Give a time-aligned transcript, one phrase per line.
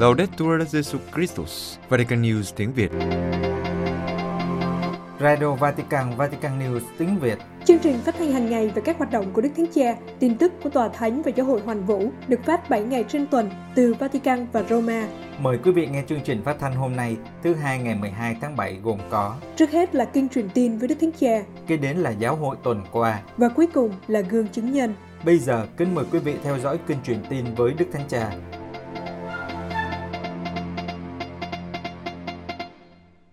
[0.00, 2.90] Laudetur Jesu Christus, Vatican News tiếng Việt.
[5.20, 7.38] Radio Vatican, Vatican News tiếng Việt.
[7.64, 10.38] Chương trình phát thanh hàng ngày về các hoạt động của Đức Thánh Cha, tin
[10.38, 13.50] tức của Tòa Thánh và Giáo hội Hoàn Vũ được phát 7 ngày trên tuần
[13.74, 15.08] từ Vatican và Roma.
[15.38, 18.56] Mời quý vị nghe chương trình phát thanh hôm nay, thứ hai ngày 12 tháng
[18.56, 21.96] 7 gồm có Trước hết là kinh truyền tin với Đức Thánh Cha Kế đến
[21.96, 23.20] là giáo hội tuần qua.
[23.36, 24.94] và cuối cùng là gương chứng nhân.
[25.24, 28.32] Bây giờ, kính mời quý vị theo dõi kinh truyền tin với Đức Thánh Cha.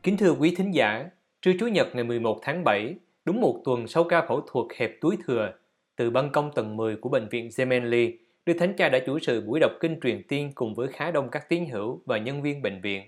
[0.04, 1.10] Kính thưa quý thính giả,
[1.42, 4.92] trưa Chủ nhật ngày 11 tháng 7, đúng một tuần sau ca phẫu thuật hẹp
[5.02, 5.54] túi thừa,
[5.96, 9.41] từ ban công tầng 10 của bệnh viện Gemelli, Đức Thánh Cha đã chủ sự
[9.41, 12.62] buổi đọc kinh truyền tiên cùng với khá đông các tín hữu và nhân viên
[12.62, 13.08] bệnh viện.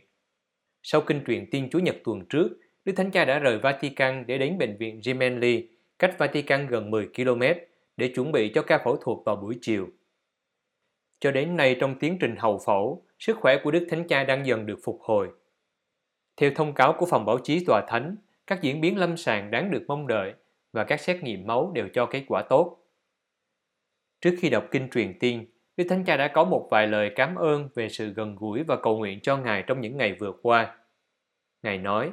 [0.84, 2.50] Sau kinh truyền tiên Chủ nhật tuần trước,
[2.86, 5.68] Đức Thánh Cha đã rời Vatican để đến bệnh viện Gemelli,
[6.00, 7.42] cách Vatican gần 10 km,
[7.98, 9.88] để chuẩn bị cho ca phẫu thuật vào buổi chiều.
[11.20, 14.46] Cho đến nay trong tiến trình hậu phẫu, sức khỏe của Đức Thánh Cha đang
[14.46, 15.28] dần được phục hồi.
[16.40, 18.16] Theo thông cáo của phòng báo chí tòa thánh,
[18.48, 20.34] các diễn biến lâm sàng đáng được mong đợi
[20.74, 22.78] và các xét nghiệm máu đều cho kết quả tốt.
[24.22, 25.46] Trước khi đọc kinh truyền tiên,
[25.78, 28.76] Đức Thánh Cha đã có một vài lời cảm ơn về sự gần gũi và
[28.84, 30.76] cầu nguyện cho Ngài trong những ngày vừa qua.
[31.64, 32.10] Ngài nói,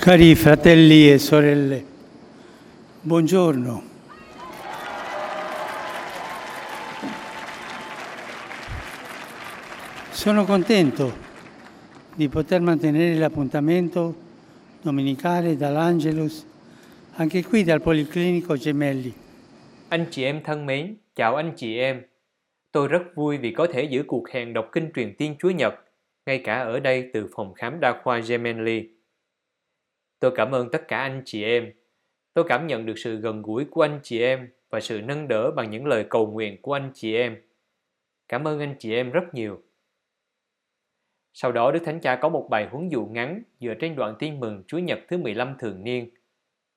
[0.00, 1.80] Cari fratelli e sorelle,
[3.04, 3.74] buongiorno.
[10.12, 11.25] Sono contento
[12.16, 14.14] di poter mantenere l'appuntamento
[14.80, 16.46] domenicale dall'Angelus,
[17.16, 19.12] anche qui dal Policlinico Gemelli.
[19.90, 22.02] Anh chị em thân mến, chào anh chị em.
[22.72, 25.74] Tôi rất vui vì có thể giữ cuộc hẹn đọc kinh truyền tiên Chúa Nhật,
[26.26, 28.88] ngay cả ở đây từ phòng khám đa khoa Gemelli.
[30.20, 31.72] Tôi cảm ơn tất cả anh chị em.
[32.34, 35.50] Tôi cảm nhận được sự gần gũi của anh chị em và sự nâng đỡ
[35.50, 37.36] bằng những lời cầu nguyện của anh chị em.
[38.28, 39.62] Cảm ơn anh chị em rất nhiều.
[41.38, 44.40] Sau đó Đức Thánh Cha có một bài huấn dụ ngắn dựa trên đoạn tin
[44.40, 46.10] mừng Chúa Nhật thứ 15 thường niên.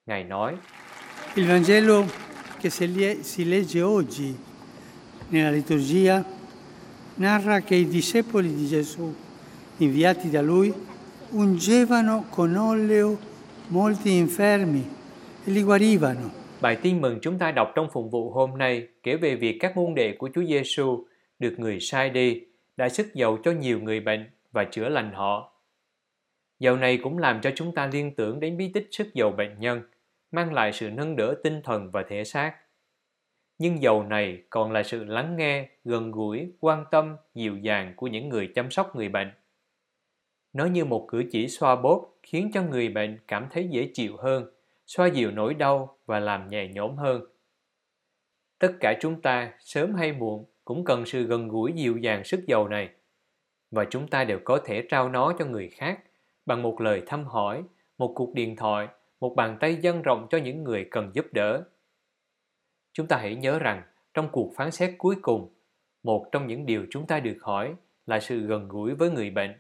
[0.06, 0.56] Ngài nói,
[1.36, 2.03] Il Vangelo
[2.62, 2.69] che
[3.24, 4.34] si legge oggi
[5.31, 6.24] nella liturgia
[7.16, 9.14] narra che i discepoli di Gesù,
[9.78, 10.74] inviati da lui,
[11.31, 13.18] ungevano con olio
[13.69, 14.84] molti infermi
[15.46, 16.30] e li guarivano.
[16.62, 19.78] Bài tin mừng chúng ta đọc trong phụng vụ hôm nay kể về việc các
[19.78, 21.06] môn đệ của Chúa Giêsu
[21.40, 22.42] được người sai đi
[22.78, 25.62] đã sức dầu cho nhiều người bệnh và chữa lành họ.
[26.60, 29.60] Dầu này cũng làm cho chúng ta liên tưởng đến bí tích sức dầu bệnh
[29.60, 29.82] nhân,
[30.32, 32.56] mang lại sự nâng đỡ tinh thần và thể xác.
[33.58, 38.08] Nhưng dầu này còn là sự lắng nghe, gần gũi, quan tâm, dịu dàng của
[38.08, 39.32] những người chăm sóc người bệnh.
[40.54, 44.18] Nó như một cử chỉ xoa bóp khiến cho người bệnh cảm thấy dễ chịu
[44.18, 44.52] hơn,
[44.88, 47.22] xoa dịu nỗi đau và làm nhẹ nhõm hơn.
[48.60, 52.48] Tất cả chúng ta, sớm hay muộn, cũng cần sự gần gũi dịu dàng sức
[52.48, 52.90] dầu này.
[53.72, 56.00] Và chúng ta đều có thể trao nó cho người khác
[56.46, 57.63] bằng một lời thăm hỏi,
[57.97, 58.88] một cuộc điện thoại,
[59.19, 61.63] một bàn tay dâng rộng cho những người cần giúp đỡ.
[62.94, 65.53] Chúng ta hãy nhớ rằng, trong cuộc phán xét cuối cùng,
[66.03, 67.75] một trong những điều chúng ta được hỏi
[68.06, 69.53] là sự gần gũi với người bệnh.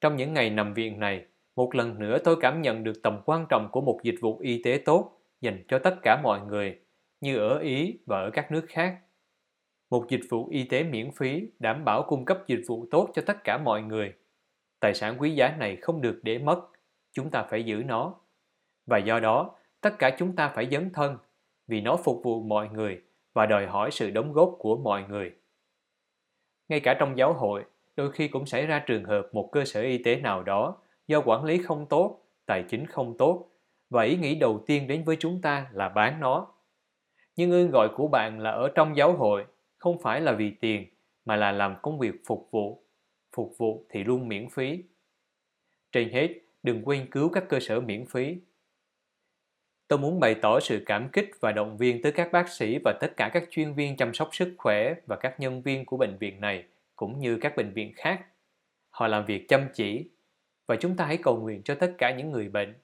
[0.00, 1.26] Trong những ngày nằm viện này,
[1.56, 4.62] một lần nữa tôi cảm nhận được tầm quan trọng của một dịch vụ y
[4.62, 6.80] tế tốt dành cho tất cả mọi người,
[7.20, 8.98] như ở Ý và ở các nước khác.
[9.90, 13.22] Một dịch vụ y tế miễn phí đảm bảo cung cấp dịch vụ tốt cho
[13.26, 14.12] tất cả mọi người.
[14.80, 16.60] Tài sản quý giá này không được để mất,
[17.12, 18.14] chúng ta phải giữ nó.
[18.86, 21.16] Và do đó, tất cả chúng ta phải dấn thân,
[21.66, 23.02] vì nó phục vụ mọi người
[23.34, 25.32] và đòi hỏi sự đóng góp của mọi người.
[26.68, 27.64] Ngay cả trong giáo hội,
[27.96, 30.76] đôi khi cũng xảy ra trường hợp một cơ sở y tế nào đó
[31.08, 33.48] do quản lý không tốt, tài chính không tốt
[33.90, 36.46] và ý nghĩ đầu tiên đến với chúng ta là bán nó.
[37.36, 39.44] Nhưng ơn gọi của bạn là ở trong giáo hội,
[39.86, 40.86] không phải là vì tiền
[41.24, 42.82] mà là làm công việc phục vụ.
[43.36, 44.82] Phục vụ thì luôn miễn phí.
[45.92, 46.28] Trên hết,
[46.62, 48.36] đừng quên cứu các cơ sở miễn phí.
[49.88, 52.98] Tôi muốn bày tỏ sự cảm kích và động viên tới các bác sĩ và
[53.00, 56.16] tất cả các chuyên viên chăm sóc sức khỏe và các nhân viên của bệnh
[56.18, 56.64] viện này
[56.96, 58.26] cũng như các bệnh viện khác.
[58.90, 60.10] Họ làm việc chăm chỉ
[60.66, 62.74] và chúng ta hãy cầu nguyện cho tất cả những người bệnh.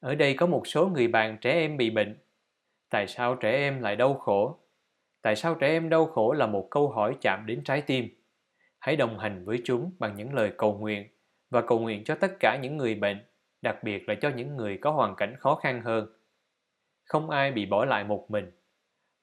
[0.00, 2.18] Ở đây có một số người bạn trẻ em bị bệnh.
[2.90, 4.61] Tại sao trẻ em lại đau khổ?
[5.22, 8.08] Tại sao trẻ em đau khổ là một câu hỏi chạm đến trái tim.
[8.78, 11.08] Hãy đồng hành với chúng bằng những lời cầu nguyện
[11.50, 13.18] và cầu nguyện cho tất cả những người bệnh,
[13.62, 16.06] đặc biệt là cho những người có hoàn cảnh khó khăn hơn.
[17.04, 18.50] Không ai bị bỏ lại một mình.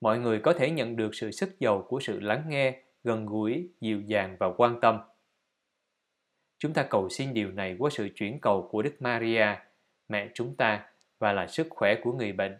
[0.01, 3.69] Mọi người có thể nhận được sự sức giàu của sự lắng nghe, gần gũi,
[3.81, 4.99] dịu dàng và quan tâm.
[6.59, 9.45] Chúng ta cầu xin điều này qua sự chuyển cầu của Đức Maria,
[10.09, 10.85] mẹ chúng ta
[11.19, 12.57] và là sức khỏe của người bệnh.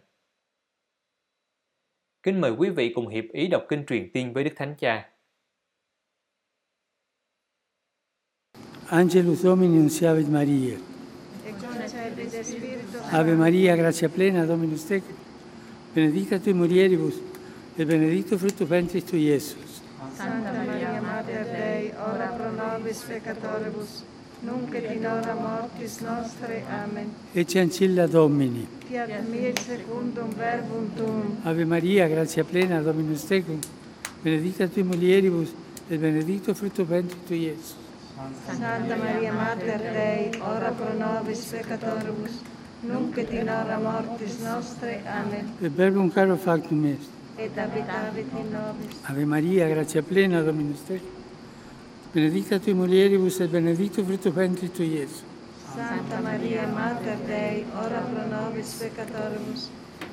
[2.22, 5.08] Kính mời quý vị cùng hiệp ý đọc kinh truyền tiên với Đức Thánh Cha.
[8.86, 10.76] Angelus Domini Unciavit Maria.
[13.10, 15.16] Ave Maria, grazia plena, Dominus tecum.
[15.94, 17.14] Benedicta tu mulieribus,
[17.78, 19.82] e benedicto frutto ventris tu, Iesus.
[20.16, 24.04] Santa Maria, Mater Dei, ora pro nobis peccatoribus,
[24.42, 26.62] nunc et in hora mortis nostre.
[26.68, 27.10] Amen.
[27.32, 28.66] Ecce ancilla Domini.
[28.88, 33.58] Fiat mihi secundum verbum tuum, Ave Maria, gratia plena, Dominus tecum,
[34.22, 35.52] benedicta tui mulieribus,
[35.88, 37.76] et benedictus fructus ventris tui, Iesus.
[38.46, 42.40] Santa Maria Mater Dei, ora pro nobis peccatoribus,
[42.82, 45.02] nunc et in hora mortis nostre.
[45.06, 45.54] Amen.
[45.62, 47.08] Et verbum caro factum est.
[47.38, 48.96] Et habitavit in nobis.
[49.08, 51.19] Ave Maria, gratia plena, Dominus tecum,
[52.12, 55.22] benedicta tui mulieribus, et benedictus fructus ventris tui, Iesus.
[55.74, 59.68] Santa Maria Mater Dei, ora pro nobis peccatoribus,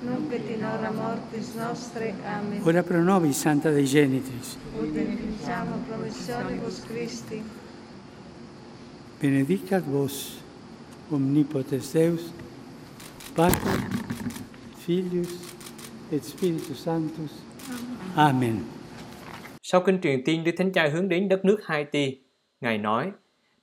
[0.05, 2.13] nunc et in hora mortis nostre.
[2.25, 2.61] Amen.
[2.63, 7.41] Ora pro nobis, Santa Dei Genitris, Ut beneficiamo promissionibus Christi,
[9.19, 10.37] benedicat vos,
[11.09, 12.31] omnipotens Deus,
[13.33, 13.87] Pater,
[14.85, 15.33] Filius
[16.11, 17.31] et Spiritus Sanctus.
[18.15, 18.76] Amen.
[19.69, 22.17] Sau kinh truyền tiên Đức Thánh Cha hướng đến đất nước Haiti,
[22.61, 23.11] Ngài nói,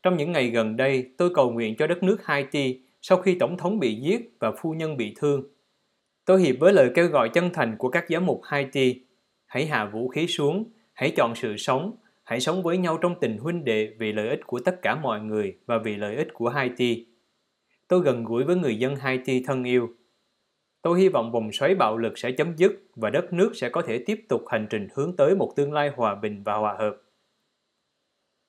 [0.02, 3.56] trong những ngày gần đây tôi cầu nguyện cho đất nước Haiti sau khi Tổng
[3.56, 5.42] thống bị giết và phu nhân bị thương.
[6.24, 9.00] Tôi hiệp với lời kêu gọi chân thành của các giám mục Haiti,
[9.46, 13.38] hãy hạ vũ khí xuống, hãy chọn sự sống, hãy sống với nhau trong tình
[13.38, 16.48] huynh đệ vì lợi ích của tất cả mọi người và vì lợi ích của
[16.48, 17.06] Haiti.
[17.88, 19.88] Tôi gần gũi với người dân Haiti thân yêu.
[20.84, 23.82] Tôi hy vọng vòng xoáy bạo lực sẽ chấm dứt và đất nước sẽ có
[23.82, 26.96] thể tiếp tục hành trình hướng tới một tương lai hòa bình và hòa hợp.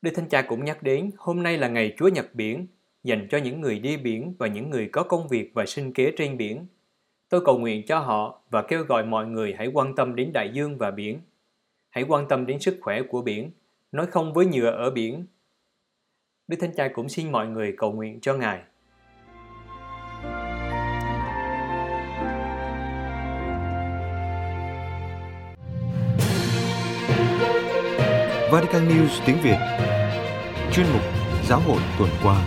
[0.01, 2.67] Đức Thánh Cha cũng nhắc đến hôm nay là ngày Chúa Nhật Biển,
[3.03, 6.13] dành cho những người đi biển và những người có công việc và sinh kế
[6.17, 6.65] trên biển.
[7.29, 10.49] Tôi cầu nguyện cho họ và kêu gọi mọi người hãy quan tâm đến đại
[10.53, 11.19] dương và biển.
[11.89, 13.51] Hãy quan tâm đến sức khỏe của biển,
[13.91, 15.25] nói không với nhựa ở biển.
[16.47, 18.61] Đức Thánh Cha cũng xin mọi người cầu nguyện cho Ngài.
[28.51, 29.57] Vatican News tiếng Việt
[30.71, 31.01] Chuyên mục
[31.49, 32.45] Giáo hội tuần qua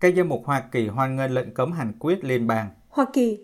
[0.00, 2.68] Các giám mục Hoa Kỳ hoan nghênh lệnh cấm hành quyết liên bang.
[2.88, 3.38] Hoa Kỳ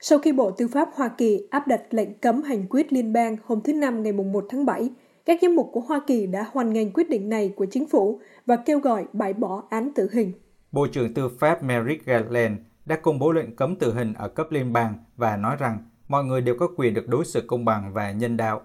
[0.00, 3.36] Sau khi Bộ Tư pháp Hoa Kỳ áp đặt lệnh cấm hành quyết liên bang
[3.44, 4.90] hôm thứ Năm ngày 1 tháng 7,
[5.24, 8.20] các giám mục của Hoa Kỳ đã hoan nghênh quyết định này của chính phủ
[8.46, 10.32] và kêu gọi bãi bỏ án tử hình.
[10.72, 14.46] Bộ trưởng Tư pháp Merrick Garland đã công bố lệnh cấm tử hình ở cấp
[14.50, 15.78] liên bang và nói rằng
[16.12, 18.62] mọi người đều có quyền được đối xử công bằng và nhân đạo.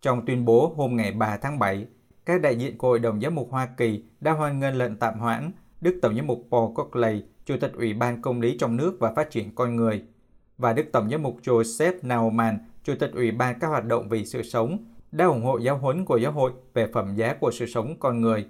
[0.00, 1.86] Trong tuyên bố hôm ngày 3 tháng 7,
[2.26, 5.18] các đại diện của Hội đồng Giám mục Hoa Kỳ đã hoan nghênh lệnh tạm
[5.18, 8.96] hoãn Đức Tổng giám mục Paul Cockley, Chủ tịch Ủy ban Công lý trong nước
[9.00, 10.02] và Phát triển con người,
[10.58, 14.24] và Đức Tổng giám mục Joseph Naumann, Chủ tịch Ủy ban các hoạt động vì
[14.24, 14.78] sự sống,
[15.12, 18.20] đã ủng hộ giáo huấn của giáo hội về phẩm giá của sự sống con
[18.20, 18.46] người.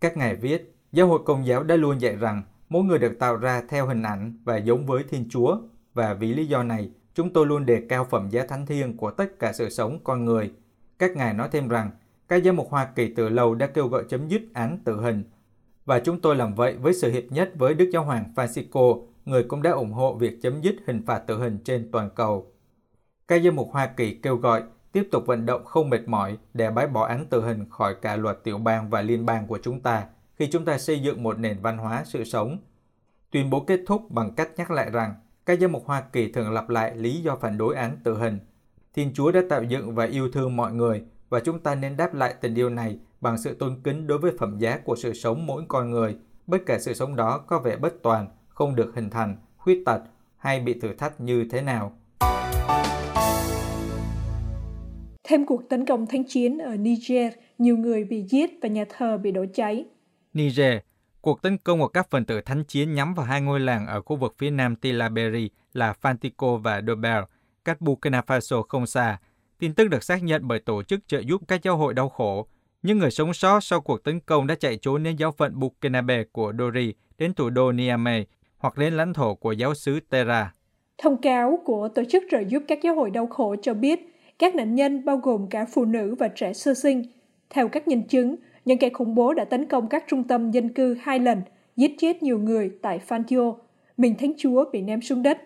[0.00, 3.36] Các ngài viết, giáo hội công giáo đã luôn dạy rằng mỗi người được tạo
[3.36, 5.56] ra theo hình ảnh và giống với Thiên Chúa,
[5.94, 9.10] và vì lý do này, chúng tôi luôn đề cao phẩm giá thánh thiêng của
[9.10, 10.52] tất cả sự sống con người.
[10.98, 11.90] Các ngài nói thêm rằng,
[12.28, 15.24] các giám mục Hoa Kỳ từ lâu đã kêu gọi chấm dứt án tử hình,
[15.84, 19.42] và chúng tôi làm vậy với sự hiệp nhất với Đức Giáo hoàng Francisco, người
[19.42, 22.52] cũng đã ủng hộ việc chấm dứt hình phạt tử hình trên toàn cầu.
[23.28, 24.62] Các giám mục Hoa Kỳ kêu gọi
[24.92, 28.16] tiếp tục vận động không mệt mỏi để bãi bỏ án tử hình khỏi cả
[28.16, 31.38] luật tiểu bang và liên bang của chúng ta khi chúng ta xây dựng một
[31.38, 32.58] nền văn hóa sự sống.
[33.30, 35.14] Tuyên bố kết thúc bằng cách nhắc lại rằng
[35.48, 38.38] các giám mục Hoa Kỳ thường lặp lại lý do phản đối án tử hình.
[38.94, 42.14] Thiên Chúa đã tạo dựng và yêu thương mọi người và chúng ta nên đáp
[42.14, 45.46] lại tình yêu này bằng sự tôn kính đối với phẩm giá của sự sống
[45.46, 49.10] mỗi con người, bất kể sự sống đó có vẻ bất toàn, không được hình
[49.10, 50.00] thành, khuyết tật
[50.36, 51.92] hay bị thử thách như thế nào.
[55.24, 59.18] Thêm cuộc tấn công thánh chiến ở Niger, nhiều người bị giết và nhà thờ
[59.18, 59.84] bị đổ cháy.
[60.34, 60.78] Niger,
[61.20, 64.02] cuộc tấn công của các phần tử thánh chiến nhắm vào hai ngôi làng ở
[64.02, 67.22] khu vực phía nam Tilaberi là Fantico và Dobel,
[67.64, 69.18] cách Burkina Faso không xa.
[69.58, 72.46] Tin tức được xác nhận bởi tổ chức trợ giúp các giáo hội đau khổ.
[72.82, 76.24] Những người sống sót sau cuộc tấn công đã chạy trốn đến giáo phận Burkinabe
[76.32, 78.24] của Dori, đến thủ đô Niamey
[78.58, 80.54] hoặc đến lãnh thổ của giáo xứ Terra.
[80.98, 84.00] Thông cáo của Tổ chức trợ giúp các giáo hội đau khổ cho biết
[84.38, 87.02] các nạn nhân bao gồm cả phụ nữ và trẻ sơ sinh.
[87.50, 88.36] Theo các nhân chứng,
[88.68, 91.42] những kẻ khủng bố đã tấn công các trung tâm dân cư hai lần,
[91.76, 93.54] giết chết nhiều người tại Fantio.
[93.96, 95.38] Mình Thánh Chúa bị ném xuống đất.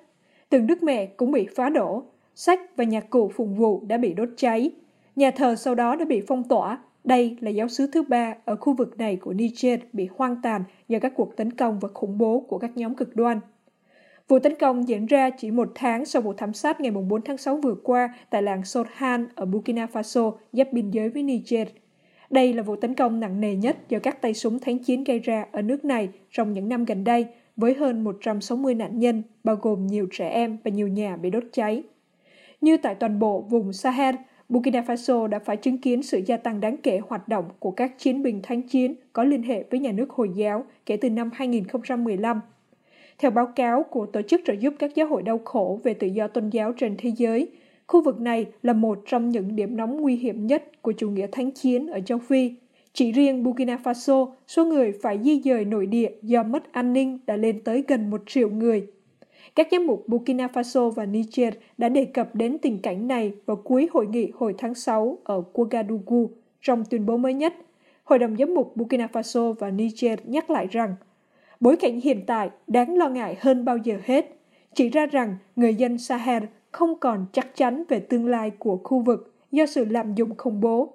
[0.49, 2.03] Từng Đức Mẹ cũng bị phá đổ.
[2.35, 4.71] Sách và nhạc cụ phụng vụ đã bị đốt cháy.
[5.17, 6.79] Nhà thờ sau đó đã bị phong tỏa.
[7.05, 10.65] Đây là giáo sứ thứ ba ở khu vực này của Niger bị hoang tàn
[10.89, 13.41] do các cuộc tấn công và khủng bố của các nhóm cực đoan.
[14.29, 17.39] Vụ tấn công diễn ra chỉ một tháng sau vụ thảm sát ngày 4 tháng
[17.39, 21.69] 6 vừa qua tại làng Sorhan ở Burkina Faso, giáp biên giới với Niger.
[22.33, 25.19] Đây là vụ tấn công nặng nề nhất do các tay súng thánh chiến gây
[25.19, 29.57] ra ở nước này trong những năm gần đây, với hơn 160 nạn nhân, bao
[29.57, 31.83] gồm nhiều trẻ em và nhiều nhà bị đốt cháy.
[32.61, 34.15] Như tại toàn bộ vùng Sahel,
[34.49, 37.99] Burkina Faso đã phải chứng kiến sự gia tăng đáng kể hoạt động của các
[37.99, 41.31] chiến binh thánh chiến có liên hệ với nhà nước Hồi giáo kể từ năm
[41.35, 42.41] 2015.
[43.19, 46.07] Theo báo cáo của Tổ chức trợ giúp các giáo hội đau khổ về tự
[46.07, 47.49] do tôn giáo trên thế giới,
[47.93, 51.27] khu vực này là một trong những điểm nóng nguy hiểm nhất của chủ nghĩa
[51.33, 52.53] thánh chiến ở châu Phi.
[52.93, 57.19] Chỉ riêng Burkina Faso, số người phải di dời nội địa do mất an ninh
[57.27, 58.87] đã lên tới gần một triệu người
[59.55, 63.57] các giám mục Burkina Faso và Niger đã đề cập đến tình cảnh này vào
[63.57, 66.31] cuối hội nghị hồi tháng 6 ở Ouagadougou
[66.63, 67.55] trong tuyên bố mới nhất.
[68.05, 70.95] Hội đồng giám mục Burkina Faso và Niger nhắc lại rằng
[71.61, 74.37] bối cảnh hiện tại đáng lo ngại hơn bao giờ hết,
[74.75, 76.43] chỉ ra rằng người dân Sahel
[76.73, 80.61] không còn chắc chắn về tương lai của khu vực do sự lạm dụng khủng
[80.61, 80.95] bố.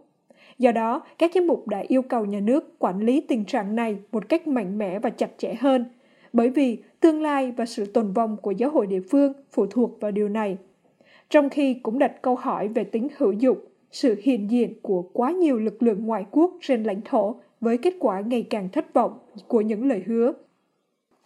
[0.57, 3.97] Do đó, các giám mục đã yêu cầu nhà nước quản lý tình trạng này
[4.11, 5.85] một cách mạnh mẽ và chặt chẽ hơn–
[6.33, 10.01] bởi vì tương lai và sự tồn vong của giáo hội địa phương phụ thuộc
[10.01, 10.57] vào điều này.
[11.29, 13.57] Trong khi cũng đặt câu hỏi về tính hữu dụng,
[13.91, 17.93] sự hiện diện của quá nhiều lực lượng ngoại quốc trên lãnh thổ với kết
[17.99, 20.33] quả ngày càng thất vọng của những lời hứa.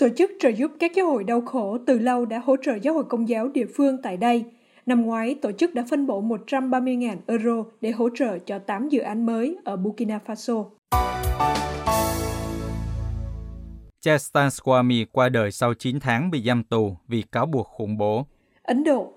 [0.02, 2.94] Tổ chức trợ giúp các giáo hội đau khổ từ lâu đã hỗ trợ giáo
[2.94, 4.46] hội công giáo địa phương tại đây.
[4.86, 9.00] Năm ngoái, tổ chức đã phân bổ 130.000 euro để hỗ trợ cho 8 dự
[9.00, 10.66] án mới ở Burkina Faso.
[14.00, 18.26] Chestan Swamy qua đời sau 9 tháng bị giam tù vì cáo buộc khủng bố.
[18.64, 19.14] Ấn Độ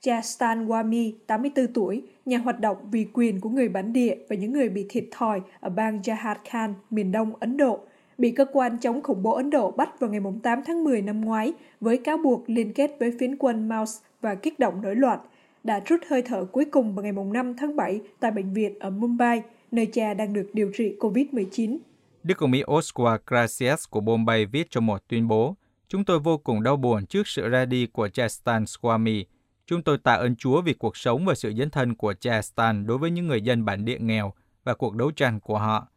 [0.00, 4.52] Chestan Swamy, 84 tuổi, nhà hoạt động vì quyền của người bản địa và những
[4.52, 7.80] người bị thiệt thòi ở bang Jharkhand, miền đông Ấn Độ,
[8.22, 11.20] bị cơ quan chống khủng bố Ấn Độ bắt vào ngày 8 tháng 10 năm
[11.20, 15.18] ngoái với cáo buộc liên kết với phiến quân Mouse và kích động nổi loạn,
[15.64, 18.90] đã rút hơi thở cuối cùng vào ngày 5 tháng 7 tại bệnh viện ở
[18.90, 21.78] Mumbai, nơi cha đang được điều trị COVID-19.
[22.22, 25.56] Đức Công Mỹ Oscar Gracias của Bombay viết trong một tuyên bố,
[25.88, 29.24] Chúng tôi vô cùng đau buồn trước sự ra đi của cha Stan Swami.
[29.66, 32.86] Chúng tôi tạ ơn Chúa vì cuộc sống và sự dấn thân của cha Stan
[32.86, 34.32] đối với những người dân bản địa nghèo
[34.64, 35.88] và cuộc đấu tranh của họ.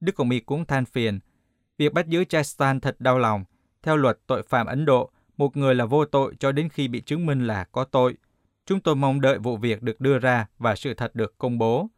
[0.00, 1.20] Đức Công Mỹ cũng than phiền.
[1.78, 3.44] Việc bắt giữ Chastan thật đau lòng.
[3.82, 7.00] Theo luật tội phạm Ấn Độ, một người là vô tội cho đến khi bị
[7.00, 8.16] chứng minh là có tội.
[8.66, 11.88] Chúng tôi mong đợi vụ việc được đưa ra và sự thật được công bố.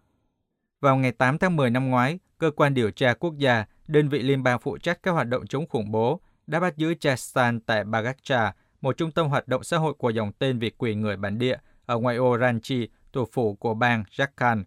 [0.81, 4.23] Vào ngày 8 tháng 10 năm ngoái, Cơ quan điều tra quốc gia, đơn vị
[4.23, 7.85] liên bang phụ trách các hoạt động chống khủng bố, đã bắt giữ Chastan tại
[7.85, 11.39] Bagacha, một trung tâm hoạt động xã hội của dòng tên vì quyền người bản
[11.39, 11.57] địa
[11.87, 14.65] ở ngoại ô Ranchi, thủ phủ của bang Jharkhand.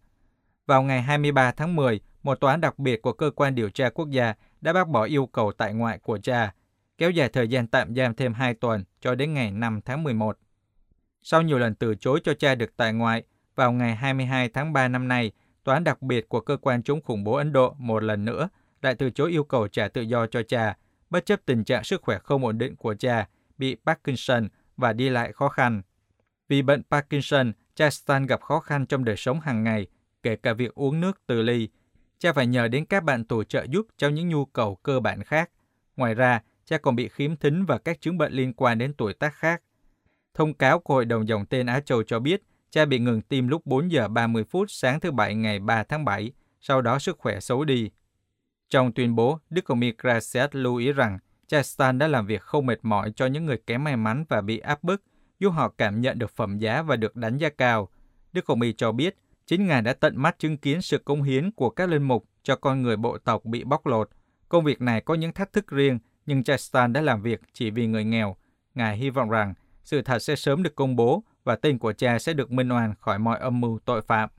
[0.66, 3.90] Vào ngày 23 tháng 10, một tòa án đặc biệt của cơ quan điều tra
[3.90, 6.54] quốc gia đã bác bỏ yêu cầu tại ngoại của cha,
[6.98, 10.38] kéo dài thời gian tạm giam thêm 2 tuần cho đến ngày 5 tháng 11.
[11.22, 13.24] Sau nhiều lần từ chối cho cha được tại ngoại,
[13.56, 15.32] vào ngày 22 tháng 3 năm nay,
[15.64, 18.50] Tòa án đặc biệt của cơ quan chống khủng bố Ấn Độ một lần nữa
[18.82, 20.78] lại từ chối yêu cầu trả tự do cho cha,
[21.10, 24.48] bất chấp tình trạng sức khỏe không ổn định của cha, bị Parkinson
[24.78, 25.82] và đi lại khó khăn.
[26.48, 29.88] Vì bệnh Parkinson, cha Stan gặp khó khăn trong đời sống hàng ngày,
[30.24, 31.70] kể cả việc uống nước từ ly.
[32.20, 35.24] Cha phải nhờ đến các bạn tù trợ giúp trong những nhu cầu cơ bản
[35.24, 35.50] khác.
[35.96, 39.14] Ngoài ra, cha còn bị khiếm thính và các chứng bệnh liên quan đến tuổi
[39.14, 39.62] tác khác.
[40.34, 43.48] Thông cáo của Hội đồng dòng tên Á Châu cho biết, Cha bị ngừng tim
[43.48, 47.18] lúc 4 giờ 30 phút sáng thứ Bảy ngày 3 tháng 7, sau đó sức
[47.20, 47.92] khỏe xấu đi.
[48.70, 52.42] Trong tuyên bố, Đức Công y Gracias lưu ý rằng cha Stan đã làm việc
[52.42, 55.04] không mệt mỏi cho những người kém may mắn và bị áp bức,
[55.40, 57.90] giúp họ cảm nhận được phẩm giá và được đánh giá cao.
[58.34, 59.18] Đức Công y cho biết,
[59.50, 62.56] chính Ngài đã tận mắt chứng kiến sự công hiến của các linh mục cho
[62.56, 64.10] con người bộ tộc bị bóc lột.
[64.50, 67.72] Công việc này có những thách thức riêng, nhưng cha Stan đã làm việc chỉ
[67.72, 68.36] vì người nghèo.
[68.76, 69.54] Ngài hy vọng rằng
[69.84, 72.94] sự thật sẽ sớm được công bố và tên của cha sẽ được minh oan
[73.00, 74.30] khỏi mọi âm mưu tội phạm.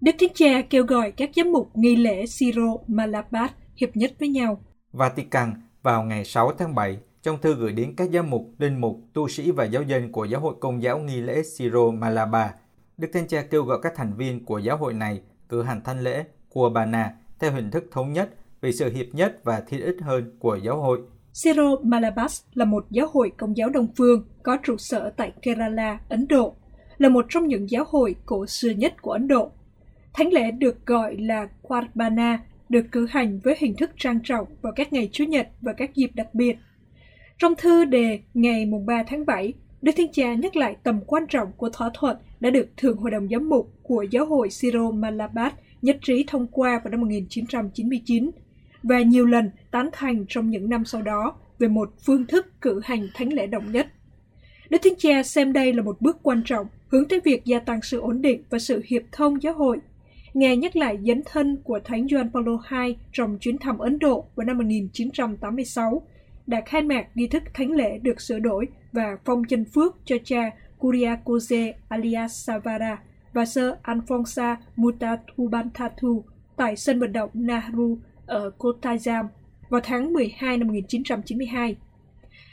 [0.00, 4.28] Đức Thiên Cha kêu gọi các giám mục nghi lễ Siro Malabat hiệp nhất với
[4.28, 4.64] nhau.
[4.92, 9.00] Vatican vào ngày 6 tháng 7 trong thư gửi đến các giám mục, linh mục,
[9.12, 12.50] tu sĩ và giáo dân của giáo hội công giáo nghi lễ Siro Malabar,
[12.98, 16.00] Đức Thánh Cha kêu gọi các thành viên của giáo hội này cử hành thanh
[16.00, 20.36] lễ Kurbana theo hình thức thống nhất vì sự hiệp nhất và thiết ích hơn
[20.38, 21.00] của giáo hội.
[21.32, 26.00] Siro Malabas là một giáo hội công giáo đông phương có trụ sở tại Kerala,
[26.08, 26.54] Ấn Độ,
[26.98, 29.50] là một trong những giáo hội cổ xưa nhất của Ấn Độ.
[30.12, 34.72] Thánh lễ được gọi là Quarbana, được cử hành với hình thức trang trọng vào
[34.76, 36.56] các ngày Chủ nhật và các dịp đặc biệt.
[37.42, 41.52] Trong thư đề ngày 3 tháng 7, Đức Thánh Cha nhắc lại tầm quan trọng
[41.56, 45.54] của thỏa thuận đã được thường Hội đồng Giám mục của Giáo hội Siro Malabat
[45.82, 48.30] nhất trí thông qua vào năm 1999
[48.82, 52.80] và nhiều lần tán thành trong những năm sau đó về một phương thức cử
[52.84, 53.86] hành thánh lễ đồng nhất.
[54.70, 57.82] Đức Thánh Cha xem đây là một bước quan trọng hướng tới việc gia tăng
[57.82, 59.78] sự ổn định và sự hiệp thông giáo hội.
[60.34, 64.24] Ngài nhắc lại dấn thân của Thánh Gioan Paulo II trong chuyến thăm Ấn Độ
[64.34, 66.02] vào năm 1986,
[66.46, 70.16] đã khai mạc nghi thức thánh lễ được sửa đổi và phong chân phước cho
[70.24, 76.24] cha Kuriakose alias Savara và sơ Alfonsa Mutatubantatu
[76.56, 79.26] tại sân vận động Nahru ở Kottayam
[79.68, 81.76] vào tháng 12 năm 1992.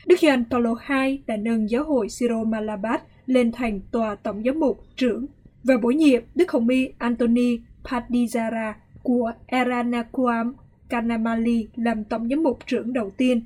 [0.08, 4.60] Đức Gioan Paulo II đã nâng giáo hội Siro Malabat lên thành tòa tổng giám
[4.60, 5.26] mục, trưởng
[5.64, 10.54] và bổ nhiệm Đức Hồng Y Anthony Padizara của Eranakuam
[10.90, 13.46] Kanamali làm tổng giám mục trưởng đầu tiên.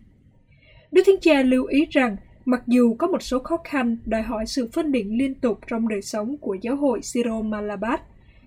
[0.93, 4.45] Đức Thánh Cha lưu ý rằng mặc dù có một số khó khăn đòi hỏi
[4.45, 8.01] sự phân định liên tục trong đời sống của giáo hội Siro Malabat,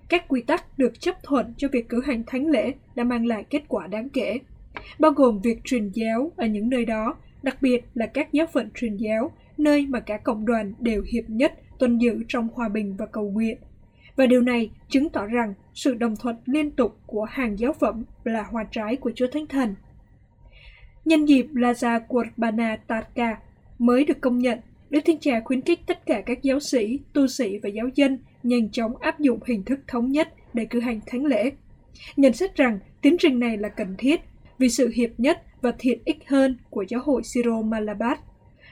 [0.09, 3.45] các quy tắc được chấp thuận cho việc cử hành thánh lễ đã mang lại
[3.51, 4.39] kết quả đáng kể,
[4.99, 8.71] bao gồm việc truyền giáo ở những nơi đó, đặc biệt là các giáo phận
[8.75, 12.97] truyền giáo, nơi mà cả cộng đoàn đều hiệp nhất tuân giữ trong hòa bình
[12.97, 13.59] và cầu nguyện.
[14.17, 18.05] Và điều này chứng tỏ rằng sự đồng thuận liên tục của hàng giáo phẩm
[18.25, 19.75] là hoa trái của Chúa Thánh Thần.
[21.07, 23.39] Nhân dịp Laza Qurbana Tarka
[23.79, 24.59] mới được công nhận,
[24.91, 28.19] Đức Thiên Cha khuyến khích tất cả các giáo sĩ, tu sĩ và giáo dân
[28.43, 31.51] nhanh chóng áp dụng hình thức thống nhất để cử hành thánh lễ.
[32.17, 34.21] Nhận xét rằng tiến trình này là cần thiết
[34.59, 38.21] vì sự hiệp nhất và thiện ích hơn của giáo hội Siro Malabat.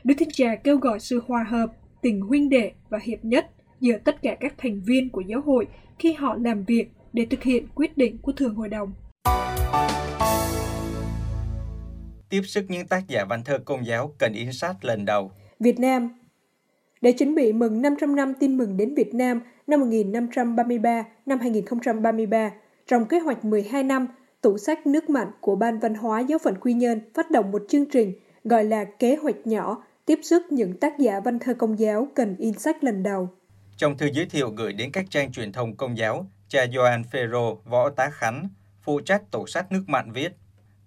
[0.04, 1.72] Đức Thiên Cha kêu gọi sự hòa hợp,
[2.02, 3.50] tình huynh đệ và hiệp nhất
[3.80, 5.66] giữa tất cả các thành viên của giáo hội
[5.98, 8.92] khi họ làm việc để thực hiện quyết định của Thường Hội đồng.
[12.28, 15.30] Tiếp sức những tác giả văn thơ công giáo cần in sát lần đầu.
[15.60, 16.10] Việt Nam
[17.00, 22.50] Để chuẩn bị mừng 500 năm tin mừng đến Việt Nam năm 1533 năm 2033,
[22.86, 24.06] trong kế hoạch 12 năm,
[24.40, 27.62] tủ sách nước mặn của Ban Văn hóa Giáo phận Quy Nhơn phát động một
[27.68, 28.12] chương trình
[28.44, 32.36] gọi là Kế hoạch nhỏ, tiếp sức những tác giả văn thơ công giáo cần
[32.38, 33.28] in sách lần đầu.
[33.76, 37.54] Trong thư giới thiệu gửi đến các trang truyền thông công giáo, cha Joan Ferro,
[37.64, 38.48] võ tá Khánh,
[38.82, 40.32] phụ trách tổ sách nước mặn viết,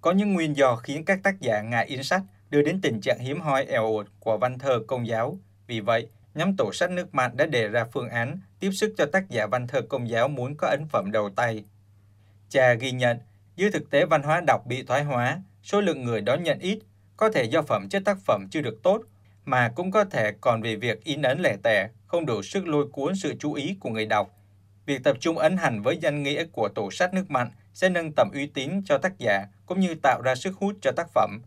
[0.08, 3.20] có những nguyên do khiến các tác giả ngại in sách đưa đến tình trạng
[3.20, 5.38] hiếm hoi eo ột của văn thơ công giáo.
[5.68, 9.06] Vì vậy, nhóm tổ sách nước mạnh đã đề ra phương án tiếp sức cho
[9.06, 11.64] tác giả văn thơ công giáo muốn có ấn phẩm đầu tay.
[12.50, 13.18] Cha ghi nhận,
[13.56, 16.80] dưới thực tế văn hóa đọc bị thoái hóa, số lượng người đón nhận ít,
[17.18, 19.02] có thể do phẩm chất tác phẩm chưa được tốt,
[19.46, 22.88] mà cũng có thể còn vì việc in ấn lẻ tẻ, không đủ sức lôi
[22.92, 24.36] cuốn sự chú ý của người đọc.
[24.86, 28.12] Việc tập trung ấn hành với danh nghĩa của tổ sách nước mạnh sẽ nâng
[28.12, 31.42] tầm uy tín cho tác giả cũng như tạo ra sức hút cho tác phẩm.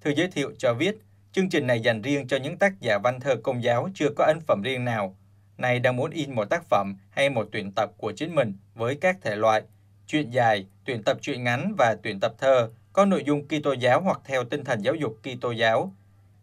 [0.00, 0.96] Thư giới thiệu cho biết,
[1.32, 4.24] chương trình này dành riêng cho những tác giả văn thơ công giáo chưa có
[4.24, 5.16] ấn phẩm riêng nào.
[5.58, 8.94] Này đang muốn in một tác phẩm hay một tuyển tập của chính mình với
[8.94, 9.62] các thể loại,
[10.06, 14.00] truyện dài, tuyển tập truyện ngắn và tuyển tập thơ có nội dung Kitô giáo
[14.00, 15.94] hoặc theo tinh thần giáo dục Kitô giáo.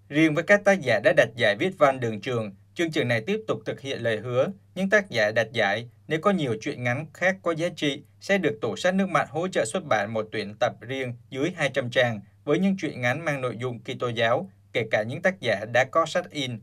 [0.09, 3.21] Riêng với các tác giả đã đạt giải viết văn đường trường, chương trình này
[3.21, 6.83] tiếp tục thực hiện lời hứa, những tác giả đạt giải nếu có nhiều truyện
[6.83, 10.13] ngắn khác có giá trị sẽ được tổ sách nước mặt hỗ trợ xuất bản
[10.13, 14.07] một tuyển tập riêng dưới 200 trang với những truyện ngắn mang nội dung Kitô
[14.07, 16.59] giáo, kể cả những tác giả đã có sách in.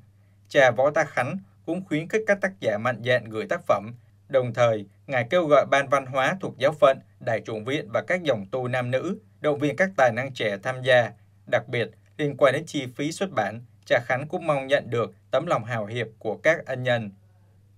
[0.48, 3.94] Cha Võ Ta Khánh cũng khuyến khích các tác giả mạnh dạn gửi tác phẩm.
[4.28, 8.02] Đồng thời, Ngài kêu gọi Ban Văn hóa thuộc giáo phận, Đại chủng viện và
[8.06, 11.12] các dòng tu nam nữ động viên các tài năng trẻ tham gia.
[11.46, 15.14] Đặc biệt, liên quan đến chi phí xuất bản, cha Khánh cũng mong nhận được
[15.30, 17.10] tấm lòng hào hiệp của các ân nhân.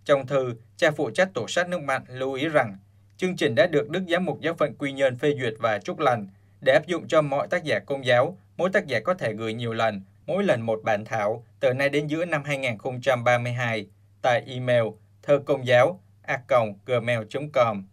[0.04, 2.76] Trong thư, cha phụ trách tổ sách nước mặn lưu ý rằng,
[3.16, 5.98] chương trình đã được Đức Giám mục Giáo phận Quy Nhơn phê duyệt và chúc
[5.98, 6.28] lành
[6.60, 8.38] để áp dụng cho mọi tác giả công giáo.
[8.56, 11.88] Mỗi tác giả có thể gửi nhiều lần, mỗi lần một bản thảo, từ nay
[11.88, 13.86] đến giữa năm 2032,
[14.22, 14.84] tại email
[15.22, 16.42] thơ công giáo a
[16.86, 17.84] gmail.com.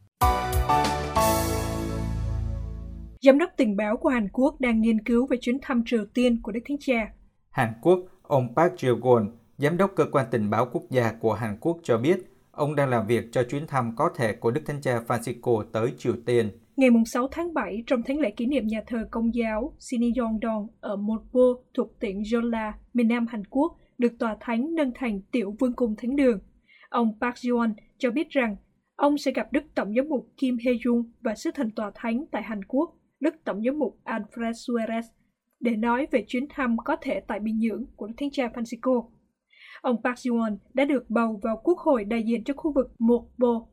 [3.21, 6.41] Giám đốc tình báo của Hàn Quốc đang nghiên cứu về chuyến thăm Triều Tiên
[6.41, 7.11] của Đức Thánh Cha.
[7.57, 11.57] Hàn Quốc, ông Park Jae-won, giám đốc cơ quan tình báo quốc gia của Hàn
[11.61, 12.17] Quốc cho biết,
[12.51, 15.93] ông đang làm việc cho chuyến thăm có thể của Đức Thánh Cha Francisco tới
[15.97, 16.49] Triều Tiên.
[16.75, 20.95] Ngày 6 tháng 7, trong thánh lễ kỷ niệm nhà thờ công giáo Siniyongdong ở
[20.95, 21.39] Monpo
[21.73, 25.95] thuộc tỉnh Jeolla, miền Nam Hàn Quốc, được tòa thánh nâng thành tiểu vương cung
[25.95, 26.39] thánh đường.
[26.89, 28.55] Ông Park Ji-won cho biết rằng
[28.95, 32.43] ông sẽ gặp Đức Tổng giám mục Kim Hye-jung và sứ thần tòa thánh tại
[32.43, 35.03] Hàn Quốc, Đức Tổng giám mục Alfred Suarez,
[35.59, 39.09] để nói về chuyến thăm có thể tại Bình Nhưỡng của Đức Thánh cha Francisco.
[39.81, 43.65] Ông Park Ji-won đã được bầu vào Quốc hội đại diện cho khu vực Mokpo.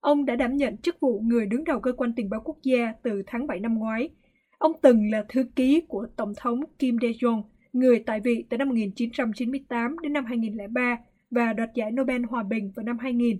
[0.00, 2.92] Ông đã đảm nhận chức vụ người đứng đầu cơ quan tình báo quốc gia
[3.02, 4.10] từ tháng 7 năm ngoái.
[4.58, 8.68] Ông từng là thư ký của Tổng thống Kim Dae-jung, người tại vị từ năm
[8.68, 10.98] 1998 đến năm 2003
[11.30, 13.38] và đoạt giải Nobel Hòa bình vào năm 2000.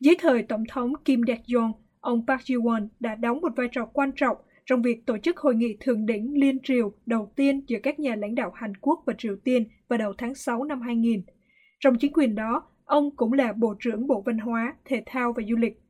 [0.00, 4.10] Dưới thời Tổng thống Kim Dae-jung, ông Park Ji-won đã đóng một vai trò quan
[4.16, 4.36] trọng
[4.70, 8.16] trong việc tổ chức hội nghị thượng đỉnh liên triều đầu tiên giữa các nhà
[8.16, 11.22] lãnh đạo Hàn Quốc và Triều Tiên vào đầu tháng 6 năm 2000.
[11.80, 15.42] Trong chính quyền đó, ông cũng là Bộ trưởng Bộ Văn hóa, Thể thao và
[15.48, 15.80] Du lịch.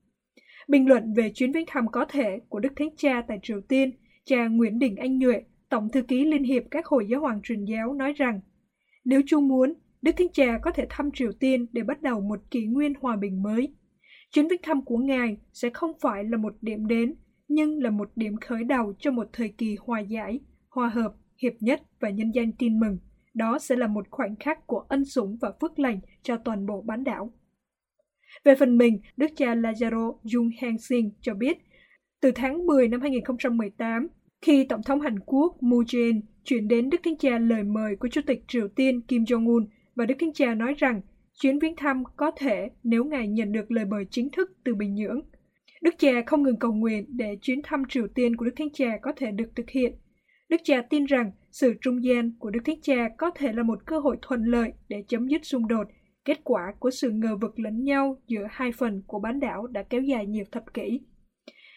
[0.68, 3.90] Bình luận về chuyến viếng thăm có thể của Đức Thánh Cha tại Triều Tiên,
[4.24, 7.64] cha Nguyễn Đình Anh Nhuệ, Tổng thư ký Liên hiệp các hội giáo hoàng truyền
[7.64, 8.40] giáo nói rằng,
[9.04, 12.50] nếu Chúa muốn, Đức Thánh Cha có thể thăm Triều Tiên để bắt đầu một
[12.50, 13.74] kỷ nguyên hòa bình mới.
[14.32, 17.14] Chuyến viếng thăm của Ngài sẽ không phải là một điểm đến,
[17.50, 21.52] nhưng là một điểm khởi đầu cho một thời kỳ hòa giải, hòa hợp, hiệp
[21.60, 22.98] nhất và nhân dân tin mừng.
[23.34, 26.82] Đó sẽ là một khoảnh khắc của ân sủng và phước lành cho toàn bộ
[26.82, 27.32] bán đảo.
[28.44, 31.58] Về phần mình, Đức cha Lazaro Jung Hang Sing cho biết,
[32.20, 34.08] từ tháng 10 năm 2018,
[34.42, 38.08] khi Tổng thống Hàn Quốc Moon Jae-in chuyển đến Đức Thánh Cha lời mời của
[38.08, 41.00] Chủ tịch Triều Tiên Kim Jong-un và Đức Thánh Cha nói rằng
[41.40, 44.94] chuyến viếng thăm có thể nếu Ngài nhận được lời mời chính thức từ Bình
[44.94, 45.20] Nhưỡng.
[45.80, 48.98] Đức cha không ngừng cầu nguyện để chuyến thăm Triều Tiên của Đức Thánh Cha
[49.02, 49.92] có thể được thực hiện.
[50.48, 53.86] Đức cha tin rằng sự trung gian của Đức Thánh Cha có thể là một
[53.86, 55.88] cơ hội thuận lợi để chấm dứt xung đột,
[56.24, 59.82] kết quả của sự ngờ vực lẫn nhau giữa hai phần của bán đảo đã
[59.82, 61.00] kéo dài nhiều thập kỷ.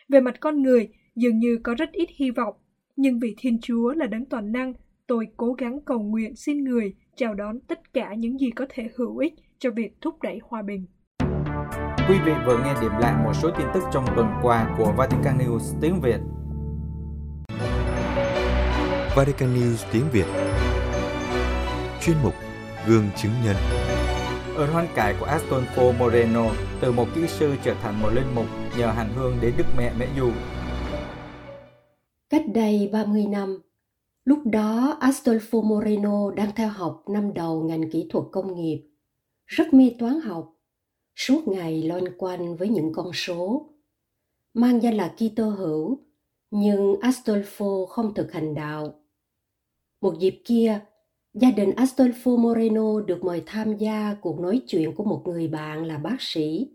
[0.09, 2.55] Về mặt con người, dường như có rất ít hy vọng,
[2.95, 4.73] nhưng vì Thiên Chúa là đấng toàn năng,
[5.07, 8.89] tôi cố gắng cầu nguyện xin người chào đón tất cả những gì có thể
[8.95, 10.85] hữu ích cho việc thúc đẩy hòa bình.
[12.09, 15.37] Quý vị vừa nghe điểm lại một số tin tức trong tuần qua của Vatican
[15.37, 16.19] News tiếng Việt.
[19.15, 20.25] Vatican News tiếng Việt
[22.01, 22.33] Chuyên mục
[22.87, 23.55] Gương chứng nhân
[24.55, 26.45] Ơn hoan cải của Astolfo Moreno
[26.81, 28.45] từ một kỹ sư trở thành một linh mục
[28.77, 30.31] nhờ hành hương đến Đức Mẹ Mẹ Du.
[32.29, 33.57] Cách đây 30 năm,
[34.25, 38.83] lúc đó Astolfo Moreno đang theo học năm đầu ngành kỹ thuật công nghiệp,
[39.45, 40.52] rất mê toán học,
[41.15, 43.69] suốt ngày loanh quanh với những con số.
[44.53, 45.99] Mang danh là Kitô hữu,
[46.51, 48.93] nhưng Astolfo không thực hành đạo.
[50.01, 50.79] Một dịp kia,
[51.33, 55.85] gia đình Astolfo Moreno được mời tham gia cuộc nói chuyện của một người bạn
[55.85, 56.69] là bác sĩ,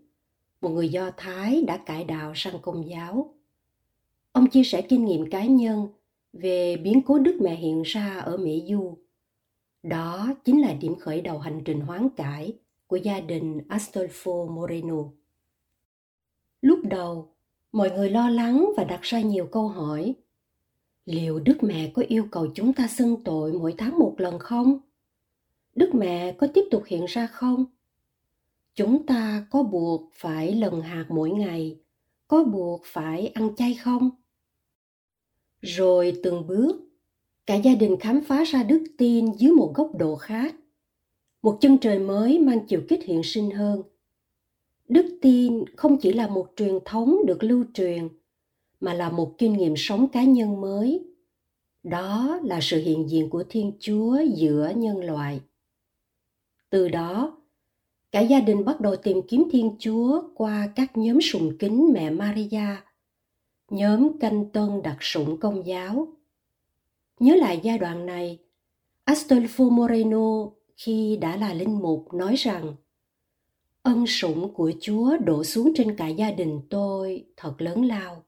[0.61, 3.33] một người Do Thái đã cải đạo sang công giáo.
[4.31, 5.87] Ông chia sẻ kinh nghiệm cá nhân
[6.33, 8.97] về biến cố Đức Mẹ hiện ra ở Mỹ Du.
[9.83, 12.53] Đó chính là điểm khởi đầu hành trình hoán cải
[12.89, 15.03] của gia đình Astolfo Moreno.
[16.61, 17.33] Lúc đầu,
[17.71, 20.15] mọi người lo lắng và đặt ra nhiều câu hỏi.
[21.05, 24.79] Liệu Đức Mẹ có yêu cầu chúng ta xưng tội mỗi tháng một lần không?
[25.75, 27.65] Đức Mẹ có tiếp tục hiện ra không?
[28.75, 31.79] Chúng ta có buộc phải lần hạt mỗi ngày,
[32.27, 34.09] có buộc phải ăn chay không?
[35.61, 36.81] Rồi từng bước,
[37.45, 40.55] cả gia đình khám phá ra đức tin dưới một góc độ khác.
[41.41, 43.83] Một chân trời mới mang chiều kích hiện sinh hơn.
[44.87, 48.07] Đức tin không chỉ là một truyền thống được lưu truyền,
[48.79, 51.05] mà là một kinh nghiệm sống cá nhân mới.
[51.83, 55.41] Đó là sự hiện diện của Thiên Chúa giữa nhân loại.
[56.69, 57.37] Từ đó,
[58.11, 62.09] cả gia đình bắt đầu tìm kiếm Thiên Chúa qua các nhóm sùng kính mẹ
[62.09, 62.75] Maria,
[63.69, 66.07] nhóm canh tân đặc sủng công giáo.
[67.19, 68.39] Nhớ lại giai đoạn này,
[69.05, 72.75] Astolfo Moreno khi đã là linh mục nói rằng
[73.81, 78.23] ân sủng của Chúa đổ xuống trên cả gia đình tôi thật lớn lao.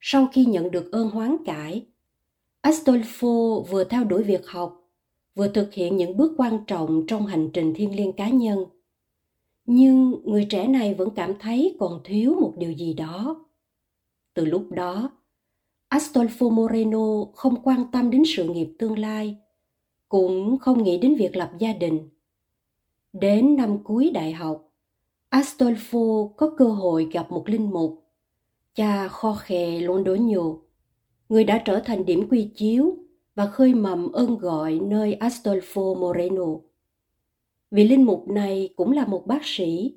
[0.00, 1.86] Sau khi nhận được ơn hoán cải,
[2.62, 4.90] Astolfo vừa theo đuổi việc học,
[5.34, 8.64] vừa thực hiện những bước quan trọng trong hành trình thiêng liêng cá nhân.
[9.66, 13.46] Nhưng người trẻ này vẫn cảm thấy còn thiếu một điều gì đó.
[14.34, 15.10] Từ lúc đó,
[15.90, 19.36] Astolfo Moreno không quan tâm đến sự nghiệp tương lai,
[20.08, 22.08] cũng không nghĩ đến việc lập gia đình.
[23.12, 24.72] Đến năm cuối đại học,
[25.30, 28.04] Astolfo có cơ hội gặp một linh mục,
[28.74, 30.58] cha Jorge Londoño,
[31.28, 32.96] người đã trở thành điểm quy chiếu
[33.34, 36.46] và khơi mầm ơn gọi nơi Astolfo Moreno.
[37.70, 39.94] Vị linh mục này cũng là một bác sĩ,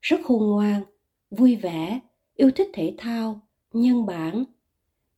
[0.00, 0.82] rất khôn ngoan,
[1.30, 2.00] vui vẻ,
[2.34, 3.40] yêu thích thể thao,
[3.72, 4.44] nhân bản,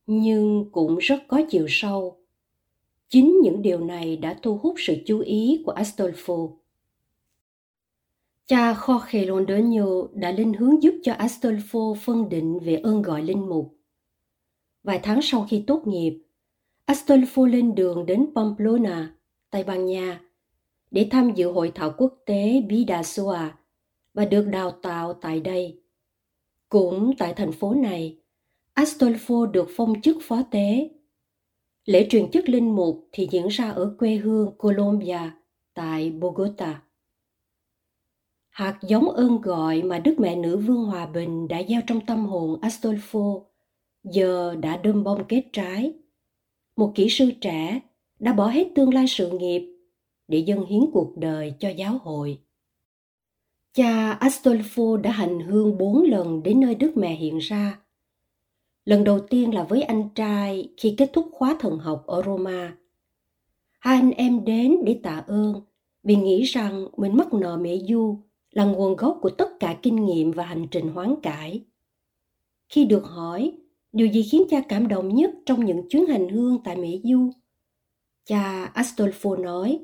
[0.07, 2.20] nhưng cũng rất có chiều sâu.
[3.11, 6.55] Chính những điều này đã thu hút sự chú ý của Astolfo.
[8.47, 13.49] Cha Jorge Londoño đã linh hướng giúp cho Astolfo phân định về ơn gọi linh
[13.49, 13.75] mục.
[14.83, 16.23] Vài tháng sau khi tốt nghiệp,
[16.85, 19.15] Astolfo lên đường đến Pamplona,
[19.49, 20.21] Tây Ban Nha,
[20.91, 23.57] để tham dự hội thảo quốc tế Bidasoa
[24.13, 25.81] và được đào tạo tại đây.
[26.69, 28.17] Cũng tại thành phố này,
[28.75, 30.89] Astolfo được phong chức phó tế.
[31.85, 35.31] Lễ truyền chức linh mục thì diễn ra ở quê hương Colombia,
[35.73, 36.81] tại Bogota.
[38.49, 42.25] Hạt giống ơn gọi mà Đức Mẹ Nữ Vương Hòa Bình đã gieo trong tâm
[42.25, 43.43] hồn Astolfo
[44.03, 45.93] giờ đã đơm bông kết trái.
[46.75, 47.79] Một kỹ sư trẻ
[48.19, 49.77] đã bỏ hết tương lai sự nghiệp
[50.27, 52.39] để dâng hiến cuộc đời cho giáo hội.
[53.73, 57.80] Cha Astolfo đã hành hương bốn lần đến nơi Đức Mẹ hiện ra.
[58.85, 62.77] Lần đầu tiên là với anh trai khi kết thúc khóa thần học ở Roma.
[63.79, 65.61] Hai anh em đến để tạ ơn
[66.03, 68.17] vì nghĩ rằng mình mắc nợ mẹ Du
[68.51, 71.65] là nguồn gốc của tất cả kinh nghiệm và hành trình hoán cải.
[72.69, 73.57] Khi được hỏi
[73.91, 77.29] điều gì khiến cha cảm động nhất trong những chuyến hành hương tại mẹ Du,
[78.25, 79.79] cha Astolfo nói,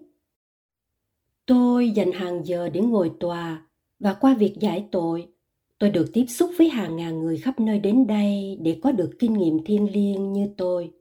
[1.45, 3.67] Tôi dành hàng giờ để ngồi tòa
[3.99, 5.27] và qua việc giải tội,
[5.79, 9.11] tôi được tiếp xúc với hàng ngàn người khắp nơi đến đây để có được
[9.19, 10.91] kinh nghiệm thiêng liêng như tôi.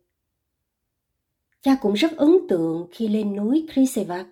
[1.63, 4.27] Cha cũng rất ấn tượng khi lên núi Krisevac,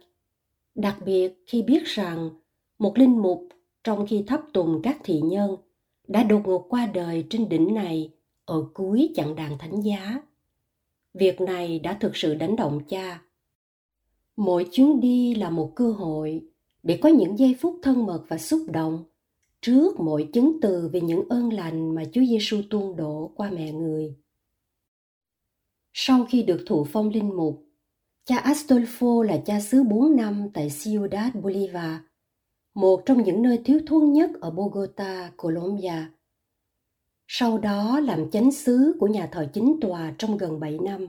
[0.75, 2.31] đặc biệt khi biết rằng
[2.79, 3.49] một linh mục
[3.85, 5.57] trong khi thắp tùng các thị nhân
[6.09, 8.11] đã đột ngột qua đời trên đỉnh này
[8.45, 10.23] ở cuối chặng đàn thánh giá.
[11.15, 13.23] Việc này đã thực sự đánh động cha.
[14.37, 16.43] Mỗi chuyến đi là một cơ hội
[16.83, 19.05] để có những giây phút thân mật và xúc động
[19.65, 23.73] trước mọi chứng từ về những ơn lành mà Chúa Giêsu tuôn đổ qua mẹ
[23.73, 24.17] người.
[25.93, 27.65] Sau khi được thụ phong linh mục,
[28.25, 31.97] cha Astolfo là cha xứ 4 năm tại Ciudad Bolivar,
[32.75, 36.07] một trong những nơi thiếu thốn nhất ở Bogota, Colombia.
[37.27, 41.07] Sau đó làm chánh xứ của nhà thờ chính tòa trong gần 7 năm.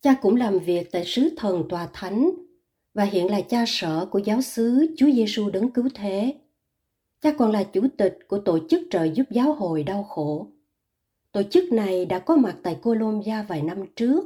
[0.00, 2.30] Cha cũng làm việc tại sứ thần tòa thánh
[2.94, 6.41] và hiện là cha sở của giáo xứ Chúa Giêsu đấng cứu thế.
[7.22, 10.46] Cha còn là chủ tịch của tổ chức trợ giúp giáo hội đau khổ.
[11.32, 14.24] Tổ chức này đã có mặt tại Colombia vài năm trước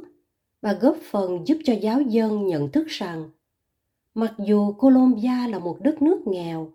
[0.61, 3.29] và góp phần giúp cho giáo dân nhận thức rằng,
[4.13, 6.71] mặc dù Colombia là một đất nước nghèo,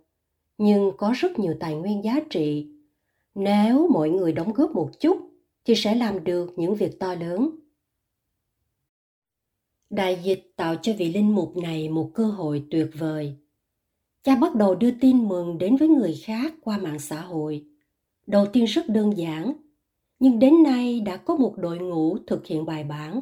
[0.59, 2.69] nhưng có rất nhiều tài nguyên giá trị.
[3.35, 5.17] Nếu mọi người đóng góp một chút
[5.65, 7.51] thì sẽ làm được những việc to lớn.
[9.91, 13.37] Đại dịch tạo cho vị linh mục này một cơ hội tuyệt vời.
[14.23, 17.65] Cha bắt đầu đưa tin mừng đến với người khác qua mạng xã hội.
[18.27, 19.53] Đầu tiên rất đơn giản,
[20.19, 23.21] nhưng đến nay đã có một đội ngũ thực hiện bài bản.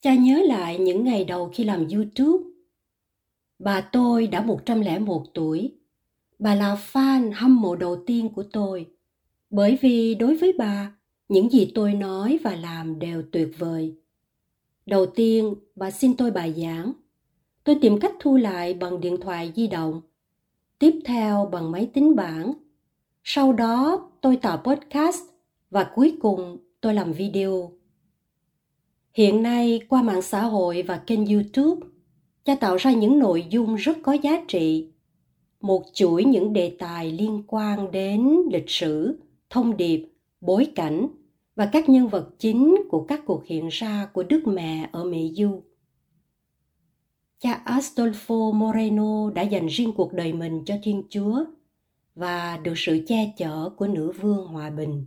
[0.00, 2.44] Cha nhớ lại những ngày đầu khi làm YouTube.
[3.58, 5.72] Bà tôi đã 101 tuổi.
[6.38, 8.86] Bà là fan hâm mộ đầu tiên của tôi.
[9.50, 10.92] Bởi vì đối với bà,
[11.28, 13.94] những gì tôi nói và làm đều tuyệt vời
[14.86, 16.92] Đầu tiên, bà xin tôi bài giảng.
[17.64, 20.00] Tôi tìm cách thu lại bằng điện thoại di động.
[20.78, 22.52] Tiếp theo bằng máy tính bảng.
[23.24, 25.22] Sau đó, tôi tạo podcast
[25.70, 27.72] và cuối cùng tôi làm video.
[29.12, 31.86] Hiện nay, qua mạng xã hội và kênh YouTube,
[32.44, 34.88] cha tạo ra những nội dung rất có giá trị.
[35.60, 39.18] Một chuỗi những đề tài liên quan đến lịch sử,
[39.50, 40.08] thông điệp,
[40.40, 41.08] bối cảnh
[41.56, 45.32] và các nhân vật chính của các cuộc hiện ra của Đức Mẹ ở Mỹ
[45.36, 45.62] Du.
[47.44, 51.44] Cha Astolfo Moreno đã dành riêng cuộc đời mình cho Thiên Chúa
[52.14, 55.06] và được sự che chở của nữ vương hòa bình.